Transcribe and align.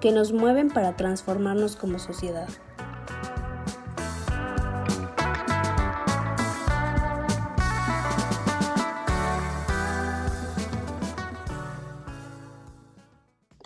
que 0.00 0.12
nos 0.12 0.32
mueven 0.32 0.68
para 0.68 0.96
transformarnos 0.96 1.74
como 1.74 1.98
sociedad. 1.98 2.48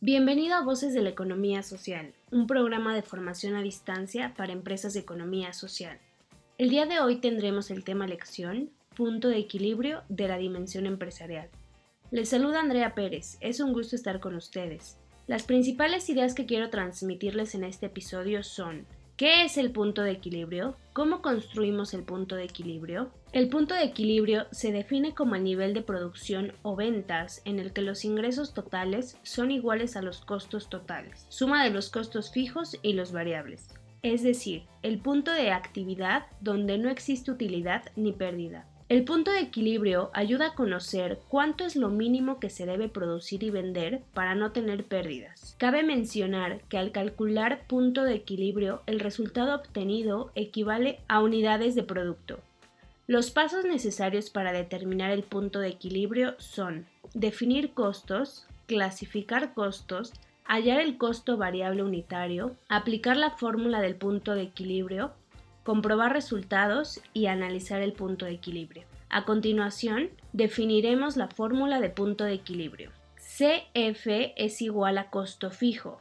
Bienvenido 0.00 0.54
a 0.54 0.62
Voces 0.62 0.94
de 0.94 1.02
la 1.02 1.10
Economía 1.10 1.62
Social, 1.62 2.14
un 2.30 2.46
programa 2.46 2.94
de 2.94 3.02
formación 3.02 3.54
a 3.54 3.62
distancia 3.62 4.34
para 4.36 4.52
empresas 4.52 4.94
de 4.94 5.00
economía 5.00 5.52
social. 5.52 5.98
El 6.58 6.70
día 6.70 6.86
de 6.86 7.00
hoy 7.00 7.20
tendremos 7.20 7.70
el 7.70 7.84
tema 7.84 8.06
lección, 8.06 8.70
punto 8.96 9.28
de 9.28 9.38
equilibrio 9.38 10.02
de 10.08 10.28
la 10.28 10.38
dimensión 10.38 10.86
empresarial. 10.86 11.50
Les 12.10 12.28
saluda 12.28 12.60
Andrea 12.60 12.94
Pérez, 12.94 13.36
es 13.40 13.60
un 13.60 13.72
gusto 13.72 13.96
estar 13.96 14.20
con 14.20 14.36
ustedes. 14.36 14.96
Las 15.26 15.42
principales 15.42 16.08
ideas 16.08 16.34
que 16.34 16.46
quiero 16.46 16.70
transmitirles 16.70 17.56
en 17.56 17.64
este 17.64 17.86
episodio 17.86 18.44
son 18.44 18.86
¿Qué 19.16 19.44
es 19.44 19.56
el 19.56 19.72
punto 19.72 20.02
de 20.02 20.12
equilibrio? 20.12 20.76
¿Cómo 20.92 21.20
construimos 21.20 21.94
el 21.94 22.04
punto 22.04 22.36
de 22.36 22.44
equilibrio? 22.44 23.10
El 23.32 23.48
punto 23.48 23.74
de 23.74 23.82
equilibrio 23.82 24.46
se 24.52 24.70
define 24.70 25.14
como 25.14 25.34
el 25.34 25.42
nivel 25.42 25.74
de 25.74 25.82
producción 25.82 26.52
o 26.62 26.76
ventas 26.76 27.42
en 27.44 27.58
el 27.58 27.72
que 27.72 27.80
los 27.82 28.04
ingresos 28.04 28.54
totales 28.54 29.18
son 29.24 29.50
iguales 29.50 29.96
a 29.96 30.02
los 30.02 30.20
costos 30.20 30.68
totales, 30.68 31.26
suma 31.28 31.64
de 31.64 31.70
los 31.70 31.90
costos 31.90 32.30
fijos 32.30 32.78
y 32.82 32.92
los 32.92 33.10
variables. 33.10 33.66
Es 34.02 34.22
decir, 34.22 34.64
el 34.82 34.98
punto 34.98 35.32
de 35.32 35.50
actividad 35.50 36.26
donde 36.40 36.78
no 36.78 36.88
existe 36.88 37.32
utilidad 37.32 37.82
ni 37.96 38.12
pérdida. 38.12 38.68
El 38.88 39.02
punto 39.02 39.32
de 39.32 39.40
equilibrio 39.40 40.10
ayuda 40.14 40.48
a 40.48 40.54
conocer 40.54 41.18
cuánto 41.28 41.64
es 41.64 41.74
lo 41.74 41.88
mínimo 41.88 42.38
que 42.38 42.50
se 42.50 42.66
debe 42.66 42.88
producir 42.88 43.42
y 43.42 43.50
vender 43.50 44.02
para 44.14 44.36
no 44.36 44.52
tener 44.52 44.84
pérdidas. 44.84 45.56
Cabe 45.58 45.82
mencionar 45.82 46.60
que 46.68 46.78
al 46.78 46.92
calcular 46.92 47.66
punto 47.66 48.04
de 48.04 48.14
equilibrio 48.14 48.82
el 48.86 49.00
resultado 49.00 49.56
obtenido 49.56 50.30
equivale 50.36 51.00
a 51.08 51.20
unidades 51.20 51.74
de 51.74 51.82
producto. 51.82 52.38
Los 53.08 53.32
pasos 53.32 53.64
necesarios 53.64 54.30
para 54.30 54.52
determinar 54.52 55.10
el 55.10 55.24
punto 55.24 55.58
de 55.58 55.68
equilibrio 55.68 56.36
son 56.38 56.86
definir 57.12 57.72
costos, 57.72 58.46
clasificar 58.66 59.52
costos, 59.52 60.12
hallar 60.44 60.78
el 60.78 60.96
costo 60.96 61.36
variable 61.36 61.82
unitario, 61.82 62.54
aplicar 62.68 63.16
la 63.16 63.30
fórmula 63.30 63.80
del 63.80 63.96
punto 63.96 64.34
de 64.36 64.42
equilibrio, 64.42 65.10
comprobar 65.66 66.12
resultados 66.12 67.00
y 67.12 67.26
analizar 67.26 67.82
el 67.82 67.92
punto 67.92 68.24
de 68.24 68.30
equilibrio. 68.30 68.84
A 69.10 69.24
continuación, 69.24 70.10
definiremos 70.32 71.16
la 71.16 71.26
fórmula 71.26 71.80
de 71.80 71.90
punto 71.90 72.22
de 72.22 72.34
equilibrio. 72.34 72.92
CF 73.16 74.06
es 74.36 74.62
igual 74.62 74.96
a 74.96 75.10
costo 75.10 75.50
fijo, 75.50 76.00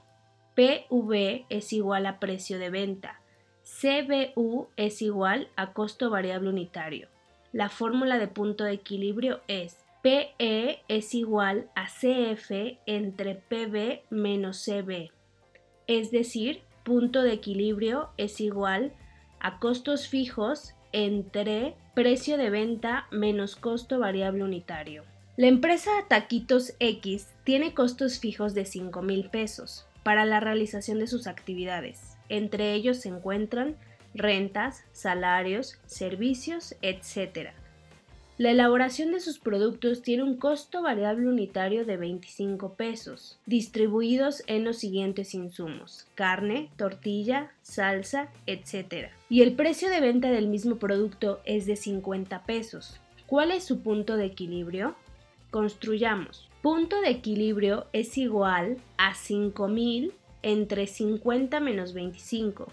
PV 0.53 1.47
es 1.49 1.73
igual 1.73 2.05
a 2.05 2.19
precio 2.19 2.59
de 2.59 2.69
venta, 2.69 3.21
CBU 3.63 4.67
es 4.77 5.01
igual 5.01 5.47
a 5.55 5.73
costo 5.73 6.11
variable 6.11 6.49
unitario. 6.49 7.07
La 7.51 7.69
fórmula 7.69 8.19
de 8.19 8.27
punto 8.27 8.65
de 8.65 8.73
equilibrio 8.73 9.41
es 9.47 9.83
PE 10.03 10.83
es 10.87 11.15
igual 11.15 11.71
a 11.73 11.87
CF 11.87 12.51
entre 12.85 13.33
PB 13.33 14.03
menos 14.11 14.63
CB, 14.63 15.09
es 15.87 16.11
decir, 16.11 16.61
punto 16.83 17.23
de 17.23 17.33
equilibrio 17.33 18.09
es 18.17 18.39
igual 18.39 18.93
a 18.93 19.04
a 19.45 19.59
costos 19.59 20.07
fijos 20.07 20.73
entre 20.91 21.75
precio 21.93 22.35
de 22.35 22.49
venta 22.49 23.05
menos 23.11 23.55
costo 23.55 23.99
variable 23.99 24.43
unitario. 24.43 25.03
La 25.37 25.45
empresa 25.45 25.91
Taquitos 26.07 26.73
X 26.79 27.27
tiene 27.43 27.75
costos 27.75 28.17
fijos 28.17 28.55
de 28.55 28.65
5 28.65 29.03
mil 29.03 29.29
pesos 29.29 29.85
para 30.01 30.25
la 30.25 30.39
realización 30.39 30.97
de 30.97 31.05
sus 31.05 31.27
actividades. 31.27 32.17
Entre 32.27 32.73
ellos 32.73 33.01
se 33.01 33.09
encuentran 33.09 33.75
rentas, 34.15 34.83
salarios, 34.93 35.77
servicios, 35.85 36.75
etc. 36.81 37.51
La 38.37 38.51
elaboración 38.51 39.13
de 39.13 39.21
sus 39.21 39.39
productos 39.39 40.01
tiene 40.01 40.23
un 40.23 40.35
costo 40.35 40.81
variable 40.81 41.29
unitario 41.29 41.85
de 41.85 41.95
25 41.95 42.73
pesos, 42.73 43.39
distribuidos 43.45 44.43
en 44.47 44.65
los 44.65 44.77
siguientes 44.77 45.33
insumos, 45.33 46.05
carne, 46.15 46.69
tortilla, 46.75 47.53
salsa, 47.61 48.27
etc. 48.45 49.07
Y 49.29 49.41
el 49.41 49.53
precio 49.53 49.89
de 49.89 50.01
venta 50.01 50.31
del 50.31 50.49
mismo 50.49 50.75
producto 50.75 51.39
es 51.45 51.65
de 51.65 51.77
50 51.77 52.43
pesos. 52.43 52.99
¿Cuál 53.25 53.51
es 53.51 53.63
su 53.63 53.79
punto 53.79 54.17
de 54.17 54.25
equilibrio? 54.25 54.95
Construyamos. 55.49 56.49
Punto 56.61 56.99
de 56.99 57.11
equilibrio 57.11 57.85
es 57.93 58.17
igual 58.17 58.79
a 58.97 59.13
5000 59.13 60.11
entre 60.41 60.87
50 60.87 61.61
menos 61.61 61.93
25. 61.93 62.67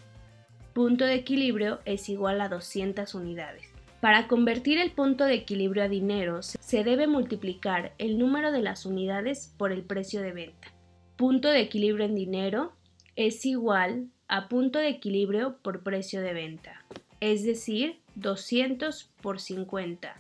Punto 0.73 1.05
de 1.05 1.15
equilibrio 1.15 1.79
es 1.85 2.09
igual 2.09 2.41
a 2.41 2.49
200 2.49 3.15
unidades. 3.15 3.72
Para 4.03 4.27
convertir 4.27 4.79
el 4.79 4.91
punto 4.91 5.27
de 5.27 5.35
equilibrio 5.35 5.85
a 5.85 5.89
dinero 5.89 6.43
se 6.43 6.83
debe 6.83 7.07
multiplicar 7.07 7.95
el 7.99 8.19
número 8.19 8.51
de 8.51 8.61
las 8.61 8.85
unidades 8.85 9.55
por 9.57 9.71
el 9.71 9.85
precio 9.85 10.23
de 10.23 10.33
venta. 10.33 10.73
Punto 11.15 11.47
de 11.47 11.61
equilibrio 11.61 12.07
en 12.07 12.17
dinero 12.17 12.73
es 13.15 13.47
igual 13.47 14.09
a 14.27 14.49
punto 14.49 14.81
de 14.81 14.89
equilibrio 14.89 15.59
por 15.63 15.85
precio 15.85 16.21
de 16.21 16.33
venta, 16.33 16.85
es 17.21 17.45
decir, 17.45 18.01
200 18.17 19.09
por 19.23 19.39
50. 19.39 20.17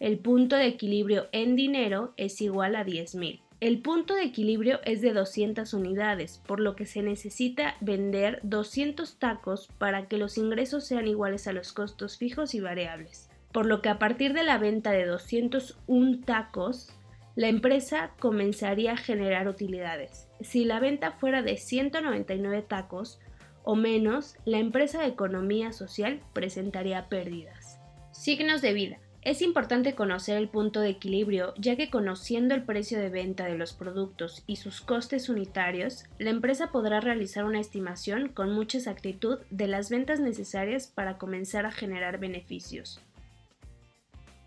El 0.00 0.18
punto 0.18 0.56
de 0.56 0.68
equilibrio 0.68 1.28
en 1.32 1.54
dinero 1.54 2.14
es 2.16 2.40
igual 2.40 2.76
a 2.76 2.86
10.000. 2.86 3.42
El 3.62 3.78
punto 3.78 4.16
de 4.16 4.24
equilibrio 4.24 4.80
es 4.84 5.02
de 5.02 5.12
200 5.12 5.72
unidades, 5.72 6.42
por 6.48 6.58
lo 6.58 6.74
que 6.74 6.84
se 6.84 7.00
necesita 7.00 7.76
vender 7.80 8.40
200 8.42 9.20
tacos 9.20 9.68
para 9.78 10.08
que 10.08 10.18
los 10.18 10.36
ingresos 10.36 10.84
sean 10.84 11.06
iguales 11.06 11.46
a 11.46 11.52
los 11.52 11.72
costos 11.72 12.18
fijos 12.18 12.56
y 12.56 12.60
variables. 12.60 13.30
Por 13.52 13.66
lo 13.66 13.80
que 13.80 13.88
a 13.88 14.00
partir 14.00 14.32
de 14.32 14.42
la 14.42 14.58
venta 14.58 14.90
de 14.90 15.06
201 15.06 16.22
tacos, 16.24 16.90
la 17.36 17.46
empresa 17.46 18.10
comenzaría 18.18 18.94
a 18.94 18.96
generar 18.96 19.46
utilidades. 19.46 20.26
Si 20.40 20.64
la 20.64 20.80
venta 20.80 21.12
fuera 21.12 21.42
de 21.42 21.56
199 21.56 22.62
tacos 22.62 23.20
o 23.62 23.76
menos, 23.76 24.34
la 24.44 24.58
empresa 24.58 25.02
de 25.02 25.06
economía 25.06 25.70
social 25.70 26.20
presentaría 26.32 27.08
pérdidas. 27.08 27.78
Signos 28.10 28.60
de 28.60 28.72
vida. 28.72 28.98
Es 29.24 29.40
importante 29.40 29.94
conocer 29.94 30.36
el 30.36 30.48
punto 30.48 30.80
de 30.80 30.88
equilibrio, 30.88 31.54
ya 31.56 31.76
que 31.76 31.90
conociendo 31.90 32.56
el 32.56 32.64
precio 32.64 32.98
de 32.98 33.08
venta 33.08 33.44
de 33.44 33.56
los 33.56 33.72
productos 33.72 34.42
y 34.48 34.56
sus 34.56 34.80
costes 34.80 35.28
unitarios, 35.28 36.06
la 36.18 36.30
empresa 36.30 36.72
podrá 36.72 36.98
realizar 36.98 37.44
una 37.44 37.60
estimación 37.60 38.28
con 38.28 38.52
mucha 38.52 38.78
exactitud 38.78 39.38
de 39.50 39.68
las 39.68 39.90
ventas 39.90 40.18
necesarias 40.18 40.88
para 40.88 41.18
comenzar 41.18 41.66
a 41.66 41.70
generar 41.70 42.18
beneficios. 42.18 43.00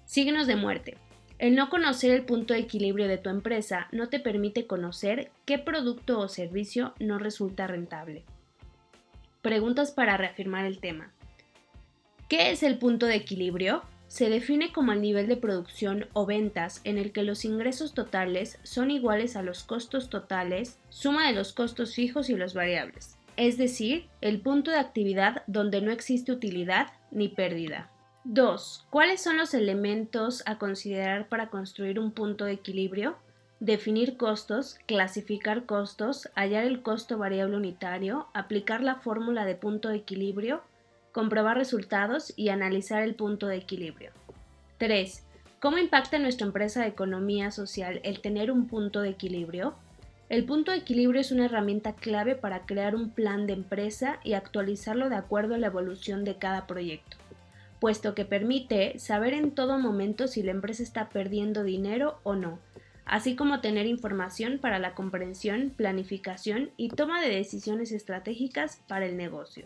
Signos 0.05 0.45
de 0.45 0.57
muerte. 0.57 0.97
El 1.39 1.55
no 1.55 1.69
conocer 1.69 2.11
el 2.11 2.25
punto 2.25 2.53
de 2.53 2.59
equilibrio 2.59 3.07
de 3.07 3.17
tu 3.17 3.29
empresa 3.29 3.87
no 3.93 4.09
te 4.09 4.19
permite 4.19 4.67
conocer 4.67 5.31
qué 5.45 5.57
producto 5.57 6.19
o 6.19 6.27
servicio 6.27 6.93
no 6.99 7.17
resulta 7.17 7.65
rentable. 7.65 8.25
Preguntas 9.41 9.91
para 9.91 10.17
reafirmar 10.17 10.65
el 10.65 10.79
tema. 10.79 11.13
¿Qué 12.27 12.51
es 12.51 12.61
el 12.61 12.77
punto 12.77 13.05
de 13.05 13.15
equilibrio? 13.15 13.83
Se 14.15 14.29
define 14.29 14.71
como 14.71 14.93
el 14.93 15.01
nivel 15.01 15.27
de 15.27 15.35
producción 15.35 16.07
o 16.13 16.25
ventas 16.25 16.79
en 16.85 16.97
el 16.97 17.11
que 17.11 17.21
los 17.21 17.43
ingresos 17.43 17.93
totales 17.93 18.59
son 18.63 18.89
iguales 18.89 19.35
a 19.35 19.41
los 19.41 19.63
costos 19.63 20.09
totales, 20.09 20.79
suma 20.87 21.27
de 21.27 21.33
los 21.33 21.51
costos 21.51 21.95
fijos 21.95 22.29
y 22.29 22.35
los 22.37 22.53
variables, 22.53 23.17
es 23.35 23.57
decir, 23.57 24.07
el 24.21 24.39
punto 24.39 24.71
de 24.71 24.77
actividad 24.77 25.43
donde 25.47 25.81
no 25.81 25.91
existe 25.91 26.31
utilidad 26.31 26.93
ni 27.11 27.27
pérdida. 27.27 27.91
2. 28.23 28.87
¿Cuáles 28.89 29.21
son 29.21 29.35
los 29.35 29.53
elementos 29.53 30.43
a 30.45 30.59
considerar 30.59 31.27
para 31.27 31.49
construir 31.49 31.99
un 31.99 32.13
punto 32.13 32.45
de 32.45 32.53
equilibrio? 32.53 33.17
Definir 33.59 34.15
costos, 34.15 34.77
clasificar 34.85 35.65
costos, 35.65 36.29
hallar 36.35 36.63
el 36.63 36.83
costo 36.83 37.17
variable 37.17 37.57
unitario, 37.57 38.27
aplicar 38.33 38.81
la 38.81 38.95
fórmula 38.95 39.43
de 39.43 39.55
punto 39.55 39.89
de 39.89 39.97
equilibrio, 39.97 40.63
comprobar 41.15 41.55
resultados 41.55 42.33
y 42.35 42.49
analizar 42.49 43.01
el 43.01 43.15
punto 43.15 43.47
de 43.47 43.55
equilibrio. 43.55 44.11
3. 44.79 45.23
¿Cómo 45.61 45.77
impacta 45.77 46.17
en 46.17 46.23
nuestra 46.23 46.45
empresa 46.45 46.81
de 46.81 46.89
economía 46.89 47.51
social 47.51 48.01
el 48.03 48.19
tener 48.19 48.51
un 48.51 48.67
punto 48.67 48.99
de 48.99 49.11
equilibrio? 49.11 49.75
El 50.27 50.43
punto 50.43 50.71
de 50.71 50.79
equilibrio 50.79 51.21
es 51.21 51.31
una 51.31 51.45
herramienta 51.45 51.95
clave 51.95 52.35
para 52.35 52.65
crear 52.65 52.97
un 52.97 53.11
plan 53.11 53.47
de 53.47 53.53
empresa 53.53 54.19
y 54.25 54.33
actualizarlo 54.33 55.07
de 55.07 55.15
acuerdo 55.15 55.55
a 55.55 55.57
la 55.57 55.67
evolución 55.67 56.25
de 56.25 56.35
cada 56.35 56.67
proyecto, 56.67 57.15
puesto 57.79 58.13
que 58.13 58.25
permite 58.25 58.99
saber 58.99 59.33
en 59.33 59.51
todo 59.51 59.79
momento 59.79 60.27
si 60.27 60.43
la 60.43 60.51
empresa 60.51 60.83
está 60.83 61.07
perdiendo 61.07 61.63
dinero 61.63 62.19
o 62.23 62.35
no, 62.35 62.59
así 63.05 63.37
como 63.37 63.61
tener 63.61 63.85
información 63.85 64.59
para 64.59 64.79
la 64.79 64.93
comprensión, 64.95 65.71
planificación 65.77 66.71
y 66.75 66.89
toma 66.89 67.21
de 67.21 67.29
decisiones 67.29 67.93
estratégicas 67.93 68.81
para 68.89 69.05
el 69.05 69.15
negocio. 69.15 69.65